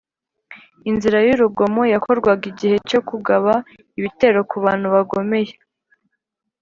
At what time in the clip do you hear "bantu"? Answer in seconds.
4.65-4.87